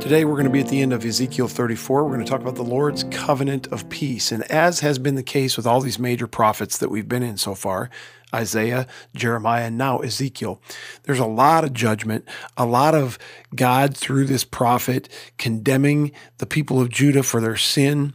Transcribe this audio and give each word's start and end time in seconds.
Today, 0.00 0.24
we're 0.24 0.32
going 0.32 0.44
to 0.44 0.50
be 0.50 0.60
at 0.60 0.68
the 0.68 0.80
end 0.80 0.94
of 0.94 1.04
Ezekiel 1.04 1.46
34. 1.46 2.04
We're 2.04 2.14
going 2.14 2.24
to 2.24 2.30
talk 2.30 2.40
about 2.40 2.54
the 2.54 2.64
Lord's 2.64 3.04
covenant 3.10 3.66
of 3.66 3.86
peace. 3.90 4.32
And 4.32 4.50
as 4.50 4.80
has 4.80 4.98
been 4.98 5.14
the 5.14 5.22
case 5.22 5.58
with 5.58 5.66
all 5.66 5.82
these 5.82 5.98
major 5.98 6.26
prophets 6.26 6.78
that 6.78 6.90
we've 6.90 7.06
been 7.06 7.22
in 7.22 7.36
so 7.36 7.54
far, 7.54 7.90
Isaiah, 8.34 8.86
Jeremiah, 9.14 9.66
and 9.66 9.76
now 9.76 9.98
Ezekiel. 9.98 10.58
There's 11.02 11.18
a 11.18 11.26
lot 11.26 11.64
of 11.64 11.74
judgment, 11.74 12.26
a 12.56 12.64
lot 12.64 12.94
of 12.94 13.18
God 13.54 13.94
through 13.94 14.24
this 14.24 14.42
prophet 14.42 15.10
condemning 15.36 16.12
the 16.38 16.46
people 16.46 16.80
of 16.80 16.88
Judah 16.88 17.22
for 17.22 17.42
their 17.42 17.56
sin, 17.56 18.14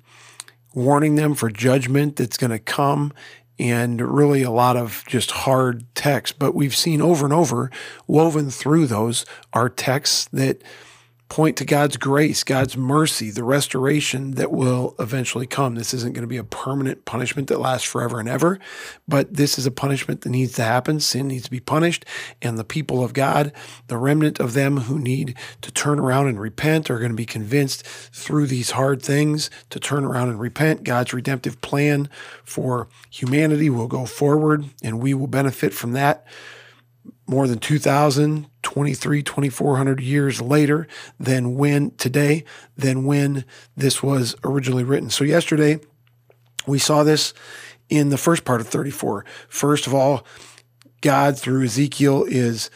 warning 0.73 1.15
them 1.15 1.35
for 1.35 1.51
judgment 1.51 2.15
that's 2.15 2.37
going 2.37 2.51
to 2.51 2.59
come. 2.59 3.13
And 3.59 4.01
really, 4.01 4.41
a 4.41 4.51
lot 4.51 4.75
of 4.75 5.03
just 5.07 5.29
hard 5.31 5.85
text. 5.93 6.39
But 6.39 6.55
we've 6.55 6.75
seen 6.75 6.99
over 6.99 7.25
and 7.25 7.33
over, 7.33 7.69
woven 8.07 8.49
through 8.49 8.87
those, 8.87 9.23
are 9.53 9.69
texts 9.69 10.25
that 10.33 10.63
point 11.27 11.57
to 11.57 11.65
God's 11.65 11.97
grace, 11.97 12.43
God's 12.43 12.77
mercy, 12.77 13.31
the 13.31 13.43
restoration 13.43 14.31
that 14.31 14.51
will 14.51 14.95
eventually 14.99 15.47
come. 15.47 15.75
This 15.75 15.93
isn't 15.93 16.13
going 16.13 16.21
to 16.21 16.27
be 16.27 16.37
a 16.37 16.43
permanent 16.43 17.05
punishment 17.05 17.47
that 17.47 17.59
lasts 17.59 17.87
forever 17.87 18.19
and 18.19 18.29
ever, 18.29 18.59
but 19.07 19.33
this 19.33 19.57
is 19.57 19.65
a 19.65 19.71
punishment 19.71 20.21
that 20.21 20.29
needs 20.29 20.53
to 20.53 20.63
happen. 20.63 20.99
Sin 20.99 21.27
needs 21.27 21.45
to 21.45 21.51
be 21.51 21.59
punished, 21.59 22.05
and 22.41 22.57
the 22.57 22.63
people 22.63 23.03
of 23.03 23.13
God, 23.13 23.51
the 23.87 23.97
remnant 23.97 24.39
of 24.39 24.53
them 24.53 24.77
who 24.81 24.99
need 24.99 25.35
to 25.61 25.71
turn 25.71 25.99
around 25.99 26.27
and 26.27 26.39
repent, 26.39 26.89
are 26.91 26.99
going 26.99 27.11
to 27.11 27.15
be 27.15 27.25
convinced 27.25 27.85
through 27.85 28.45
these 28.45 28.71
hard 28.71 29.01
things 29.01 29.49
to 29.71 29.79
turn 29.79 30.05
around 30.05 30.29
and 30.29 30.39
repent. 30.39 30.83
God's 30.83 31.13
redemptive 31.13 31.59
plan 31.61 32.07
for 32.43 32.87
humanity 33.09 33.69
will 33.69 33.87
go 33.87 34.05
forward, 34.05 34.65
and 34.83 35.01
we 35.01 35.13
will 35.13 35.27
benefit 35.27 35.73
from 35.73 35.93
that 35.93 36.25
more 37.27 37.47
than 37.47 37.59
2,000, 37.59 38.47
23, 38.61 39.23
2,400 39.23 39.99
years 39.99 40.41
later 40.41 40.87
than 41.19 41.55
when 41.55 41.91
today, 41.91 42.43
than 42.77 43.05
when 43.05 43.45
this 43.75 44.03
was 44.03 44.35
originally 44.43 44.83
written. 44.83 45.09
So, 45.09 45.23
yesterday, 45.23 45.79
we 46.67 46.79
saw 46.79 47.03
this 47.03 47.33
in 47.89 48.09
the 48.09 48.17
first 48.17 48.45
part 48.45 48.61
of 48.61 48.67
34. 48.67 49.25
First 49.47 49.87
of 49.87 49.93
all, 49.93 50.25
God, 51.01 51.37
through 51.37 51.63
Ezekiel, 51.63 52.25
is 52.27 52.69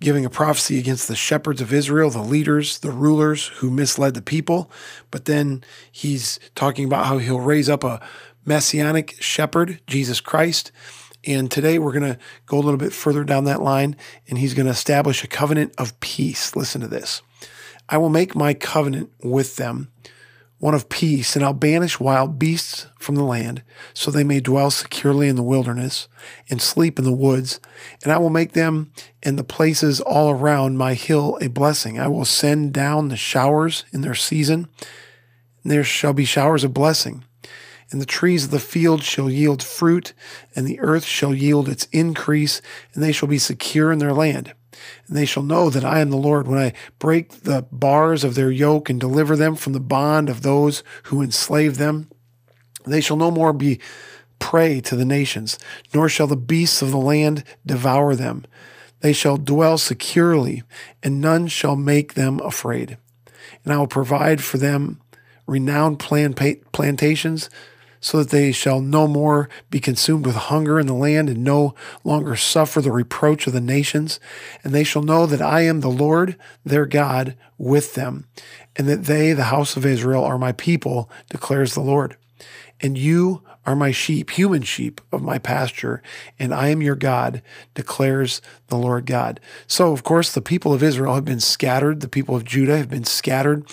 giving 0.00 0.24
a 0.24 0.30
prophecy 0.30 0.78
against 0.78 1.06
the 1.06 1.14
shepherds 1.14 1.60
of 1.60 1.72
Israel, 1.72 2.10
the 2.10 2.22
leaders, 2.22 2.80
the 2.80 2.90
rulers 2.90 3.46
who 3.46 3.70
misled 3.70 4.14
the 4.14 4.22
people. 4.22 4.70
But 5.12 5.26
then 5.26 5.62
he's 5.92 6.40
talking 6.56 6.84
about 6.84 7.06
how 7.06 7.18
he'll 7.18 7.40
raise 7.40 7.68
up 7.68 7.84
a 7.84 8.00
messianic 8.44 9.14
shepherd, 9.20 9.80
Jesus 9.86 10.20
Christ 10.20 10.72
and 11.24 11.50
today 11.50 11.78
we're 11.78 11.92
going 11.92 12.14
to 12.14 12.18
go 12.46 12.58
a 12.58 12.60
little 12.60 12.78
bit 12.78 12.92
further 12.92 13.24
down 13.24 13.44
that 13.44 13.62
line, 13.62 13.96
and 14.28 14.38
he's 14.38 14.54
going 14.54 14.66
to 14.66 14.72
establish 14.72 15.22
a 15.22 15.28
covenant 15.28 15.74
of 15.78 15.98
peace. 16.00 16.56
Listen 16.56 16.80
to 16.80 16.88
this 16.88 17.22
I 17.88 17.98
will 17.98 18.08
make 18.08 18.34
my 18.34 18.54
covenant 18.54 19.10
with 19.22 19.56
them, 19.56 19.92
one 20.58 20.74
of 20.74 20.88
peace, 20.88 21.36
and 21.36 21.44
I'll 21.44 21.52
banish 21.52 22.00
wild 22.00 22.38
beasts 22.38 22.86
from 22.98 23.14
the 23.14 23.24
land, 23.24 23.62
so 23.94 24.10
they 24.10 24.24
may 24.24 24.40
dwell 24.40 24.70
securely 24.70 25.28
in 25.28 25.36
the 25.36 25.42
wilderness 25.42 26.08
and 26.50 26.60
sleep 26.60 26.98
in 26.98 27.04
the 27.04 27.12
woods. 27.12 27.60
And 28.02 28.12
I 28.12 28.18
will 28.18 28.30
make 28.30 28.52
them 28.52 28.92
and 29.22 29.38
the 29.38 29.44
places 29.44 30.00
all 30.00 30.30
around 30.30 30.76
my 30.76 30.94
hill 30.94 31.38
a 31.40 31.48
blessing. 31.48 32.00
I 32.00 32.08
will 32.08 32.24
send 32.24 32.72
down 32.72 33.08
the 33.08 33.16
showers 33.16 33.84
in 33.92 34.00
their 34.00 34.14
season. 34.14 34.68
There 35.64 35.84
shall 35.84 36.12
be 36.12 36.24
showers 36.24 36.64
of 36.64 36.74
blessing 36.74 37.24
and 37.92 38.00
the 38.00 38.06
trees 38.06 38.46
of 38.46 38.50
the 38.50 38.58
field 38.58 39.02
shall 39.02 39.30
yield 39.30 39.62
fruit, 39.62 40.14
and 40.56 40.66
the 40.66 40.80
earth 40.80 41.04
shall 41.04 41.34
yield 41.34 41.68
its 41.68 41.84
increase, 41.92 42.62
and 42.94 43.02
they 43.02 43.12
shall 43.12 43.28
be 43.28 43.38
secure 43.38 43.92
in 43.92 43.98
their 43.98 44.14
land. 44.14 44.54
And 45.06 45.16
they 45.16 45.26
shall 45.26 45.42
know 45.42 45.68
that 45.68 45.84
I 45.84 46.00
am 46.00 46.08
the 46.08 46.16
Lord 46.16 46.48
when 46.48 46.58
I 46.58 46.72
break 46.98 47.42
the 47.42 47.66
bars 47.70 48.24
of 48.24 48.34
their 48.34 48.50
yoke 48.50 48.88
and 48.88 48.98
deliver 48.98 49.36
them 49.36 49.54
from 49.54 49.74
the 49.74 49.80
bond 49.80 50.30
of 50.30 50.40
those 50.40 50.82
who 51.04 51.20
enslave 51.20 51.76
them. 51.76 52.08
They 52.86 53.02
shall 53.02 53.18
no 53.18 53.30
more 53.30 53.52
be 53.52 53.78
prey 54.38 54.80
to 54.80 54.96
the 54.96 55.04
nations, 55.04 55.58
nor 55.94 56.08
shall 56.08 56.26
the 56.26 56.36
beasts 56.36 56.80
of 56.80 56.90
the 56.90 56.96
land 56.96 57.44
devour 57.64 58.16
them. 58.16 58.46
They 59.00 59.12
shall 59.12 59.36
dwell 59.36 59.76
securely, 59.76 60.62
and 61.02 61.20
none 61.20 61.46
shall 61.46 61.76
make 61.76 62.14
them 62.14 62.40
afraid. 62.40 62.96
And 63.64 63.72
I 63.72 63.76
will 63.76 63.86
provide 63.86 64.42
for 64.42 64.56
them 64.56 65.00
renowned 65.46 65.98
plantations 65.98 67.50
so 68.02 68.18
that 68.18 68.30
they 68.30 68.52
shall 68.52 68.80
no 68.80 69.06
more 69.06 69.48
be 69.70 69.80
consumed 69.80 70.26
with 70.26 70.34
hunger 70.34 70.78
in 70.78 70.86
the 70.86 70.92
land 70.92 71.30
and 71.30 71.42
no 71.42 71.74
longer 72.04 72.36
suffer 72.36 72.82
the 72.82 72.92
reproach 72.92 73.46
of 73.46 73.52
the 73.54 73.60
nations. 73.60 74.20
And 74.62 74.74
they 74.74 74.84
shall 74.84 75.02
know 75.02 75.24
that 75.24 75.40
I 75.40 75.62
am 75.62 75.80
the 75.80 75.88
Lord 75.88 76.36
their 76.64 76.84
God 76.84 77.36
with 77.56 77.94
them, 77.94 78.26
and 78.76 78.88
that 78.88 79.04
they, 79.04 79.32
the 79.32 79.44
house 79.44 79.76
of 79.76 79.86
Israel, 79.86 80.24
are 80.24 80.36
my 80.36 80.50
people, 80.52 81.08
declares 81.30 81.74
the 81.74 81.80
Lord. 81.80 82.16
And 82.80 82.98
you 82.98 83.42
are 83.64 83.76
my 83.76 83.92
sheep, 83.92 84.30
human 84.30 84.62
sheep 84.62 85.00
of 85.12 85.22
my 85.22 85.38
pasture, 85.38 86.02
and 86.38 86.52
I 86.52 86.68
am 86.68 86.82
your 86.82 86.96
God, 86.96 87.42
declares 87.74 88.42
the 88.66 88.76
Lord 88.76 89.06
God. 89.06 89.38
So, 89.68 89.92
of 89.92 90.02
course, 90.02 90.32
the 90.32 90.42
people 90.42 90.74
of 90.74 90.82
Israel 90.82 91.14
have 91.14 91.24
been 91.24 91.38
scattered. 91.38 92.00
The 92.00 92.08
people 92.08 92.34
of 92.34 92.44
Judah 92.44 92.78
have 92.78 92.90
been 92.90 93.04
scattered. 93.04 93.64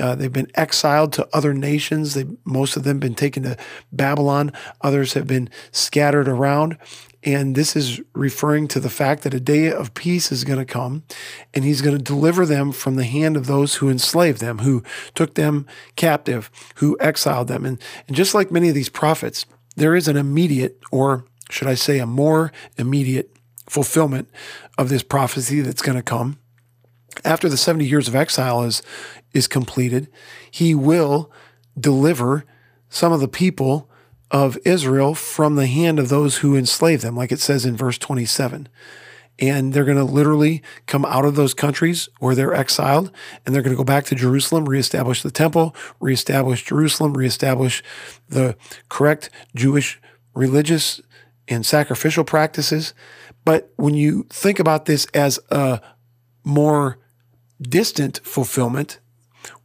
Uh, 0.00 0.14
they've 0.14 0.32
been 0.32 0.50
exiled 0.54 1.12
to 1.12 1.28
other 1.32 1.52
nations. 1.52 2.14
They, 2.14 2.24
most 2.44 2.76
of 2.76 2.84
them 2.84 2.98
been 2.98 3.14
taken 3.14 3.42
to 3.42 3.56
Babylon. 3.92 4.52
Others 4.80 5.12
have 5.14 5.26
been 5.26 5.50
scattered 5.70 6.28
around. 6.28 6.78
And 7.22 7.54
this 7.54 7.76
is 7.76 8.00
referring 8.14 8.66
to 8.68 8.80
the 8.80 8.88
fact 8.88 9.24
that 9.24 9.34
a 9.34 9.40
day 9.40 9.70
of 9.70 9.92
peace 9.92 10.32
is 10.32 10.42
going 10.42 10.58
to 10.58 10.64
come, 10.64 11.02
and 11.52 11.64
he's 11.64 11.82
going 11.82 11.96
to 11.96 12.02
deliver 12.02 12.46
them 12.46 12.72
from 12.72 12.96
the 12.96 13.04
hand 13.04 13.36
of 13.36 13.46
those 13.46 13.74
who 13.74 13.90
enslaved 13.90 14.40
them, 14.40 14.60
who 14.60 14.82
took 15.14 15.34
them 15.34 15.66
captive, 15.96 16.50
who 16.76 16.96
exiled 16.98 17.48
them. 17.48 17.66
And, 17.66 17.78
and 18.08 18.16
just 18.16 18.34
like 18.34 18.50
many 18.50 18.70
of 18.70 18.74
these 18.74 18.88
prophets, 18.88 19.44
there 19.76 19.94
is 19.94 20.08
an 20.08 20.16
immediate, 20.16 20.80
or 20.90 21.26
should 21.50 21.68
I 21.68 21.74
say, 21.74 21.98
a 21.98 22.06
more 22.06 22.52
immediate 22.78 23.36
fulfillment 23.68 24.30
of 24.78 24.88
this 24.88 25.02
prophecy 25.02 25.60
that's 25.60 25.82
going 25.82 25.96
to 25.96 26.02
come. 26.02 26.38
After 27.24 27.48
the 27.48 27.56
70 27.56 27.84
years 27.84 28.08
of 28.08 28.14
exile 28.14 28.62
is, 28.62 28.82
is 29.32 29.48
completed, 29.48 30.08
he 30.50 30.74
will 30.74 31.30
deliver 31.78 32.44
some 32.88 33.12
of 33.12 33.20
the 33.20 33.28
people 33.28 33.88
of 34.30 34.58
Israel 34.64 35.14
from 35.14 35.56
the 35.56 35.66
hand 35.66 35.98
of 35.98 36.08
those 36.08 36.38
who 36.38 36.56
enslave 36.56 37.00
them, 37.00 37.16
like 37.16 37.32
it 37.32 37.40
says 37.40 37.64
in 37.64 37.76
verse 37.76 37.98
27. 37.98 38.68
And 39.38 39.72
they're 39.72 39.84
going 39.84 39.96
to 39.96 40.04
literally 40.04 40.62
come 40.86 41.04
out 41.06 41.24
of 41.24 41.34
those 41.34 41.54
countries 41.54 42.08
where 42.18 42.34
they're 42.34 42.54
exiled 42.54 43.10
and 43.44 43.54
they're 43.54 43.62
going 43.62 43.74
to 43.74 43.78
go 43.78 43.84
back 43.84 44.04
to 44.06 44.14
Jerusalem, 44.14 44.68
reestablish 44.68 45.22
the 45.22 45.30
temple, 45.30 45.74
reestablish 45.98 46.64
Jerusalem, 46.64 47.14
reestablish 47.14 47.82
the 48.28 48.56
correct 48.88 49.30
Jewish 49.54 50.00
religious 50.34 51.00
and 51.48 51.64
sacrificial 51.64 52.22
practices. 52.22 52.92
But 53.44 53.72
when 53.76 53.94
you 53.94 54.26
think 54.28 54.58
about 54.58 54.84
this 54.84 55.06
as 55.14 55.40
a 55.50 55.80
more 56.44 56.98
distant 57.60 58.20
fulfillment, 58.22 58.98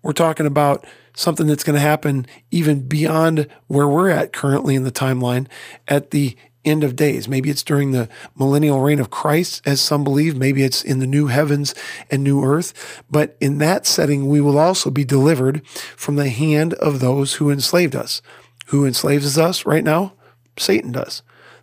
we're 0.01 0.13
talking 0.13 0.45
about 0.45 0.85
something 1.15 1.47
that's 1.47 1.63
going 1.63 1.75
to 1.75 1.79
happen 1.79 2.25
even 2.51 2.87
beyond 2.87 3.47
where 3.67 3.87
we're 3.87 4.09
at 4.09 4.33
currently 4.33 4.75
in 4.75 4.83
the 4.83 4.91
timeline 4.91 5.47
at 5.87 6.11
the 6.11 6.35
end 6.65 6.83
of 6.83 6.95
days. 6.95 7.27
Maybe 7.27 7.49
it's 7.49 7.63
during 7.63 7.91
the 7.91 8.09
millennial 8.35 8.81
reign 8.81 8.99
of 8.99 9.11
Christ, 9.11 9.61
as 9.65 9.79
some 9.79 10.03
believe. 10.03 10.35
Maybe 10.35 10.63
it's 10.63 10.83
in 10.83 10.99
the 10.99 11.07
new 11.07 11.27
heavens 11.27 11.75
and 12.09 12.23
new 12.23 12.43
earth. 12.43 13.03
But 13.09 13.37
in 13.39 13.59
that 13.59 13.85
setting, 13.85 14.27
we 14.27 14.41
will 14.41 14.57
also 14.57 14.89
be 14.89 15.05
delivered 15.05 15.65
from 15.67 16.15
the 16.15 16.29
hand 16.29 16.73
of 16.75 16.99
those 16.99 17.35
who 17.35 17.51
enslaved 17.51 17.95
us. 17.95 18.21
Who 18.67 18.85
enslaves 18.85 19.37
us 19.37 19.65
right 19.65 19.83
now? 19.83 20.13
Satan 20.57 20.91
does 20.91 21.21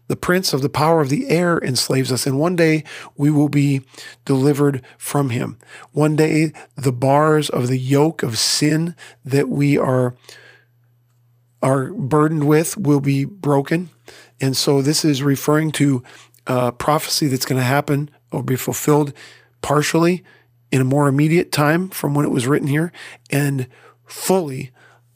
the 0.09 0.17
prince 0.17 0.53
of 0.53 0.63
the 0.63 0.69
power 0.69 1.01
of 1.01 1.09
the 1.09 1.29
air 1.29 1.59
enslaves 1.59 2.13
us. 2.13 2.27
And 2.27 2.39
one 2.39 2.57
day 2.57 2.85
we 3.17 3.31
will 3.31 3.49
be 3.49 3.83
delivered 4.25 4.83
from 4.99 5.31
him. 5.31 5.59
One 5.93 6.17
day 6.17 6.53
the 6.77 6.93
bars 6.93 7.49
of 7.49 7.69
the 7.69 7.79
yoke 7.79 8.23
of 8.23 8.39
sin 8.39 8.95
that 9.25 9.49
we 9.49 9.79
are, 9.79 10.15
are 11.63 11.93
burdened 11.93 12.47
with 12.47 12.77
will 12.77 13.01
be 13.01 13.25
broken. 13.25 13.91
And 14.41 14.57
so 14.57 14.83
this 14.83 15.05
is 15.05 15.23
referring 15.23 15.73
to 15.73 16.03
a 16.47 16.73
prophecy 16.73 17.29
that's 17.29 17.47
going 17.47 17.61
to 17.61 17.65
happen 17.65 18.11
or 18.31 18.43
be 18.43 18.57
fulfilled 18.57 19.13
partially 19.61 20.25
in 20.71 20.81
a 20.81 20.85
more 20.85 21.07
immediate 21.07 21.53
time 21.53 21.89
from 21.89 22.15
when 22.15 22.25
it 22.25 22.31
was 22.31 22.47
written 22.47 22.69
here 22.69 22.93
and 23.31 23.69
fully 24.05 24.73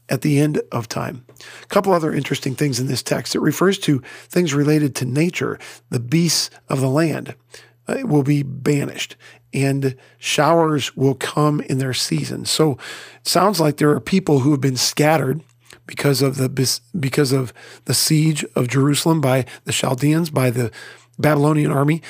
at 0.08 0.22
the 0.22 0.38
end 0.38 0.60
of 0.72 0.88
time. 0.88 1.24
A 1.62 1.66
couple 1.66 1.92
other 1.92 2.12
interesting 2.12 2.54
things 2.54 2.78
in 2.78 2.86
this 2.86 3.02
text. 3.02 3.34
It 3.34 3.40
refers 3.40 3.78
to 3.80 4.00
things 4.28 4.54
related 4.54 4.94
to 4.96 5.04
nature. 5.04 5.58
The 5.90 6.00
beasts 6.00 6.50
of 6.68 6.80
the 6.80 6.88
land 6.88 7.34
uh, 7.88 7.98
will 8.04 8.22
be 8.22 8.42
banished. 8.42 9.16
and 9.52 9.96
showers 10.18 10.94
will 10.96 11.14
come 11.14 11.60
in 11.62 11.78
their 11.78 11.94
season. 11.94 12.44
So 12.44 12.72
it 12.72 13.26
sounds 13.28 13.58
like 13.58 13.78
there 13.78 13.90
are 13.90 14.00
people 14.00 14.40
who 14.40 14.50
have 14.50 14.60
been 14.60 14.76
scattered 14.76 15.42
because 15.86 16.20
of 16.20 16.36
the 16.36 16.80
because 16.98 17.32
of 17.32 17.52
the 17.86 17.94
siege 17.94 18.44
of 18.54 18.68
Jerusalem 18.68 19.20
by 19.20 19.46
the 19.64 19.72
Chaldeans, 19.72 20.30
by 20.30 20.50
the 20.50 20.70
Babylonian 21.18 21.70
army. 21.70 22.02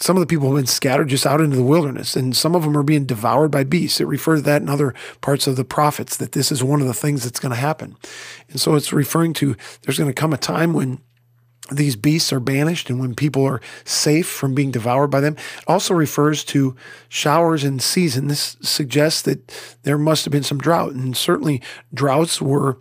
Some 0.00 0.16
of 0.16 0.20
the 0.20 0.26
people 0.26 0.48
have 0.48 0.56
been 0.56 0.66
scattered 0.66 1.08
just 1.08 1.26
out 1.26 1.40
into 1.40 1.56
the 1.56 1.62
wilderness, 1.62 2.16
and 2.16 2.34
some 2.34 2.54
of 2.54 2.62
them 2.62 2.76
are 2.76 2.82
being 2.82 3.04
devoured 3.04 3.50
by 3.50 3.64
beasts. 3.64 4.00
It 4.00 4.06
refers 4.06 4.40
to 4.40 4.44
that 4.46 4.62
in 4.62 4.68
other 4.68 4.94
parts 5.20 5.46
of 5.46 5.56
the 5.56 5.64
prophets 5.64 6.16
that 6.16 6.32
this 6.32 6.50
is 6.50 6.64
one 6.64 6.80
of 6.80 6.86
the 6.86 6.94
things 6.94 7.22
that's 7.22 7.38
going 7.38 7.50
to 7.50 7.60
happen. 7.60 7.96
And 8.48 8.58
so 8.58 8.74
it's 8.74 8.92
referring 8.92 9.34
to 9.34 9.56
there's 9.82 9.98
going 9.98 10.10
to 10.10 10.14
come 10.14 10.32
a 10.32 10.38
time 10.38 10.72
when 10.72 11.00
these 11.70 11.96
beasts 11.96 12.32
are 12.32 12.40
banished 12.40 12.90
and 12.90 12.98
when 12.98 13.14
people 13.14 13.44
are 13.44 13.60
safe 13.84 14.26
from 14.26 14.54
being 14.54 14.70
devoured 14.70 15.08
by 15.08 15.20
them. 15.20 15.36
It 15.58 15.64
also 15.68 15.94
refers 15.94 16.44
to 16.44 16.74
showers 17.08 17.62
in 17.62 17.78
season. 17.78 18.26
This 18.26 18.56
suggests 18.62 19.22
that 19.22 19.76
there 19.82 19.98
must 19.98 20.24
have 20.24 20.32
been 20.32 20.42
some 20.42 20.58
drought, 20.58 20.92
and 20.92 21.16
certainly 21.16 21.62
droughts 21.92 22.40
were 22.40 22.78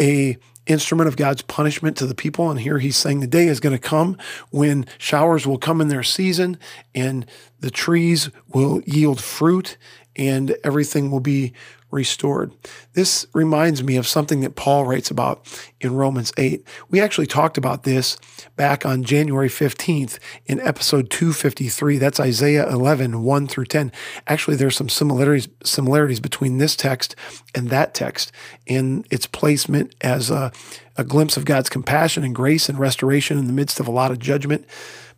a 0.00 0.38
instrument 0.70 1.08
of 1.08 1.16
God's 1.16 1.42
punishment 1.42 1.96
to 1.98 2.06
the 2.06 2.14
people. 2.14 2.50
And 2.50 2.60
here 2.60 2.78
he's 2.78 2.96
saying 2.96 3.20
the 3.20 3.26
day 3.26 3.46
is 3.46 3.60
going 3.60 3.74
to 3.74 3.78
come 3.78 4.16
when 4.50 4.86
showers 4.98 5.46
will 5.46 5.58
come 5.58 5.80
in 5.80 5.88
their 5.88 6.02
season 6.02 6.58
and 6.94 7.26
the 7.60 7.70
trees 7.70 8.30
will 8.48 8.80
yield 8.86 9.20
fruit 9.20 9.76
and 10.16 10.56
everything 10.64 11.10
will 11.10 11.20
be 11.20 11.52
restored. 11.90 12.52
This 12.94 13.26
reminds 13.34 13.82
me 13.82 13.96
of 13.96 14.06
something 14.06 14.40
that 14.40 14.56
Paul 14.56 14.84
writes 14.84 15.10
about 15.10 15.46
in 15.80 15.94
Romans 15.94 16.32
8. 16.36 16.64
We 16.88 17.00
actually 17.00 17.26
talked 17.26 17.58
about 17.58 17.84
this 17.84 18.18
back 18.56 18.84
on 18.84 19.02
January 19.02 19.48
15th 19.48 20.18
in 20.46 20.60
episode 20.60 21.10
253. 21.10 21.98
That's 21.98 22.20
Isaiah 22.20 22.68
11, 22.68 23.22
1 23.22 23.46
through 23.46 23.66
10. 23.66 23.92
Actually, 24.26 24.56
there's 24.56 24.76
some 24.76 24.88
similarities 24.88 25.48
similarities 25.62 26.20
between 26.20 26.58
this 26.58 26.76
text 26.76 27.16
and 27.54 27.68
that 27.70 27.94
text 27.94 28.32
in 28.66 29.04
its 29.10 29.26
placement 29.26 29.94
as 30.00 30.30
a, 30.30 30.52
a 30.96 31.04
glimpse 31.04 31.36
of 31.36 31.44
God's 31.44 31.68
compassion 31.68 32.24
and 32.24 32.34
grace 32.34 32.68
and 32.68 32.78
restoration 32.78 33.38
in 33.38 33.46
the 33.46 33.52
midst 33.52 33.80
of 33.80 33.88
a 33.88 33.92
lot 33.92 34.10
of 34.10 34.18
judgment. 34.18 34.66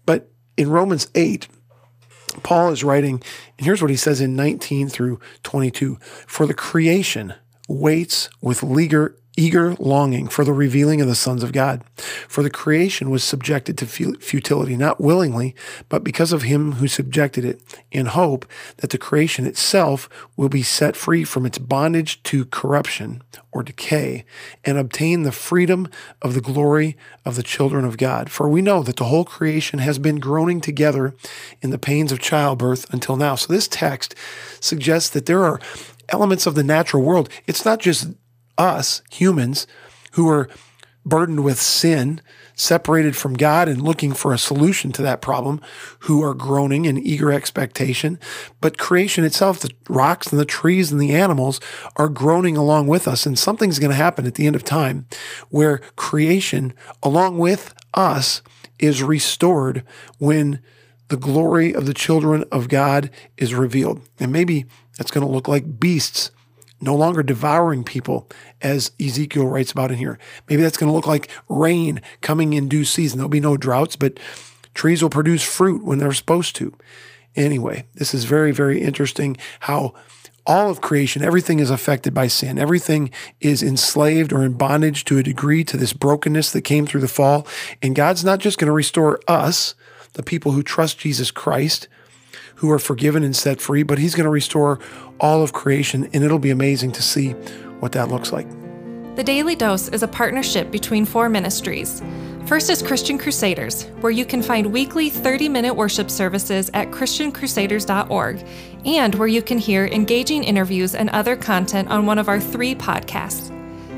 But 0.06 0.30
in 0.56 0.70
Romans 0.70 1.08
8, 1.14 1.48
Paul 2.42 2.70
is 2.70 2.84
writing, 2.84 3.22
and 3.58 3.64
here's 3.64 3.82
what 3.82 3.90
he 3.90 3.96
says 3.96 4.20
in 4.20 4.36
19 4.36 4.88
through 4.88 5.20
22 5.42 5.98
For 6.26 6.46
the 6.46 6.54
creation 6.54 7.34
waits 7.68 8.28
with 8.40 8.64
eager, 8.64 9.16
eager 9.36 9.74
longing 9.78 10.28
for 10.28 10.44
the 10.44 10.52
revealing 10.52 11.00
of 11.00 11.08
the 11.08 11.14
sons 11.14 11.42
of 11.42 11.52
God. 11.52 11.82
For 12.28 12.42
the 12.42 12.50
creation 12.50 13.10
was 13.10 13.24
subjected 13.24 13.78
to 13.78 13.86
futility, 13.86 14.76
not 14.76 15.00
willingly, 15.00 15.54
but 15.88 16.04
because 16.04 16.32
of 16.32 16.42
him 16.42 16.72
who 16.72 16.86
subjected 16.86 17.44
it, 17.44 17.62
in 17.90 18.06
hope 18.06 18.46
that 18.78 18.90
the 18.90 18.98
creation 18.98 19.46
itself 19.46 20.08
will 20.36 20.48
be 20.48 20.62
set 20.62 20.96
free 20.96 21.24
from 21.24 21.46
its 21.46 21.58
bondage 21.58 22.22
to 22.24 22.44
corruption 22.46 23.22
or 23.52 23.62
decay 23.62 24.24
and 24.64 24.78
obtain 24.78 25.22
the 25.22 25.32
freedom 25.32 25.88
of 26.20 26.34
the 26.34 26.40
glory 26.40 26.96
of 27.24 27.36
the 27.36 27.42
children 27.42 27.84
of 27.84 27.96
God. 27.96 28.30
For 28.30 28.48
we 28.48 28.62
know 28.62 28.82
that 28.82 28.96
the 28.96 29.04
whole 29.04 29.24
creation 29.24 29.78
has 29.78 29.98
been 29.98 30.20
groaning 30.20 30.60
together 30.60 31.14
in 31.60 31.70
the 31.70 31.78
pains 31.78 32.12
of 32.12 32.20
childbirth 32.20 32.92
until 32.92 33.16
now. 33.16 33.34
So 33.34 33.52
this 33.52 33.68
text 33.68 34.14
suggests 34.60 35.10
that 35.10 35.26
there 35.26 35.44
are 35.44 35.60
elements 36.08 36.46
of 36.46 36.54
the 36.54 36.64
natural 36.64 37.02
world. 37.02 37.28
It's 37.46 37.64
not 37.64 37.78
just 37.78 38.08
us 38.62 39.02
humans 39.10 39.66
who 40.12 40.28
are 40.28 40.48
burdened 41.04 41.42
with 41.42 41.60
sin, 41.60 42.20
separated 42.54 43.16
from 43.16 43.34
God 43.34 43.68
and 43.68 43.82
looking 43.82 44.12
for 44.12 44.32
a 44.32 44.38
solution 44.38 44.92
to 44.92 45.02
that 45.02 45.20
problem, 45.20 45.60
who 46.00 46.22
are 46.22 46.34
groaning 46.34 46.84
in 46.84 46.96
eager 46.96 47.32
expectation. 47.32 48.20
But 48.60 48.78
creation 48.78 49.24
itself, 49.24 49.58
the 49.58 49.72
rocks 49.88 50.28
and 50.28 50.38
the 50.38 50.44
trees 50.44 50.92
and 50.92 51.00
the 51.00 51.12
animals 51.12 51.60
are 51.96 52.08
groaning 52.08 52.56
along 52.56 52.86
with 52.86 53.08
us. 53.08 53.26
And 53.26 53.38
something's 53.38 53.80
going 53.80 53.90
to 53.90 53.96
happen 53.96 54.26
at 54.26 54.36
the 54.36 54.46
end 54.46 54.54
of 54.54 54.62
time 54.64 55.06
where 55.50 55.78
creation, 55.96 56.72
along 57.02 57.38
with 57.38 57.74
us, 57.94 58.42
is 58.78 59.02
restored 59.02 59.82
when 60.18 60.60
the 61.08 61.16
glory 61.16 61.74
of 61.74 61.86
the 61.86 61.94
children 61.94 62.44
of 62.52 62.68
God 62.68 63.10
is 63.36 63.54
revealed. 63.54 64.00
And 64.20 64.32
maybe 64.32 64.66
that's 64.96 65.10
going 65.10 65.26
to 65.26 65.32
look 65.32 65.48
like 65.48 65.80
beasts 65.80 66.30
no 66.82 66.94
longer 66.94 67.22
devouring 67.22 67.84
people, 67.84 68.28
as 68.60 68.92
Ezekiel 69.00 69.46
writes 69.46 69.72
about 69.72 69.90
in 69.90 69.98
here. 69.98 70.18
Maybe 70.48 70.62
that's 70.62 70.76
going 70.76 70.88
to 70.88 70.94
look 70.94 71.06
like 71.06 71.30
rain 71.48 72.02
coming 72.20 72.52
in 72.52 72.68
due 72.68 72.84
season. 72.84 73.18
There'll 73.18 73.28
be 73.28 73.40
no 73.40 73.56
droughts, 73.56 73.96
but 73.96 74.18
trees 74.74 75.02
will 75.02 75.10
produce 75.10 75.42
fruit 75.42 75.84
when 75.84 75.98
they're 75.98 76.12
supposed 76.12 76.56
to. 76.56 76.74
Anyway, 77.36 77.86
this 77.94 78.12
is 78.12 78.24
very, 78.24 78.52
very 78.52 78.82
interesting 78.82 79.36
how 79.60 79.94
all 80.44 80.70
of 80.70 80.80
creation, 80.80 81.22
everything 81.22 81.60
is 81.60 81.70
affected 81.70 82.12
by 82.12 82.26
sin. 82.26 82.58
Everything 82.58 83.10
is 83.40 83.62
enslaved 83.62 84.32
or 84.32 84.42
in 84.42 84.54
bondage 84.54 85.04
to 85.04 85.18
a 85.18 85.22
degree 85.22 85.62
to 85.64 85.76
this 85.76 85.92
brokenness 85.92 86.50
that 86.52 86.62
came 86.62 86.84
through 86.84 87.00
the 87.00 87.08
fall. 87.08 87.46
And 87.80 87.94
God's 87.94 88.24
not 88.24 88.40
just 88.40 88.58
going 88.58 88.66
to 88.66 88.72
restore 88.72 89.20
us, 89.28 89.74
the 90.14 90.22
people 90.22 90.52
who 90.52 90.62
trust 90.62 90.98
Jesus 90.98 91.30
Christ, 91.30 91.88
who 92.56 92.70
are 92.70 92.78
forgiven 92.78 93.22
and 93.22 93.34
set 93.34 93.60
free, 93.60 93.82
but 93.82 93.98
He's 93.98 94.14
going 94.14 94.24
to 94.24 94.30
restore 94.30 94.78
all 95.20 95.42
of 95.42 95.52
creation, 95.52 96.08
and 96.12 96.24
it'll 96.24 96.38
be 96.38 96.50
amazing 96.50 96.92
to 96.92 97.02
see 97.02 97.30
what 97.80 97.92
that 97.92 98.08
looks 98.08 98.32
like. 98.32 98.46
The 99.16 99.24
Daily 99.24 99.54
Dose 99.54 99.88
is 99.88 100.02
a 100.02 100.08
partnership 100.08 100.70
between 100.70 101.04
four 101.04 101.28
ministries. 101.28 102.02
First 102.46 102.70
is 102.70 102.82
Christian 102.82 103.18
Crusaders, 103.18 103.84
where 104.00 104.10
you 104.10 104.24
can 104.24 104.42
find 104.42 104.72
weekly 104.72 105.10
30 105.10 105.48
minute 105.48 105.74
worship 105.74 106.10
services 106.10 106.70
at 106.74 106.90
ChristianCrusaders.org, 106.90 108.44
and 108.84 109.14
where 109.14 109.28
you 109.28 109.42
can 109.42 109.58
hear 109.58 109.86
engaging 109.86 110.44
interviews 110.44 110.94
and 110.94 111.10
other 111.10 111.36
content 111.36 111.88
on 111.88 112.06
one 112.06 112.18
of 112.18 112.28
our 112.28 112.40
three 112.40 112.74
podcasts. 112.74 113.51